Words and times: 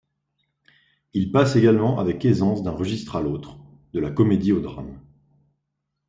Il 1.13 1.31
passe 1.31 1.55
également 1.55 1.99
avec 1.99 2.25
aisance 2.25 2.63
d'un 2.63 2.71
registre 2.71 3.17
à 3.17 3.21
l'autre, 3.21 3.59
de 3.93 3.99
la 3.99 4.09
comédie 4.09 4.51
au 4.51 4.59
drame. 4.59 4.99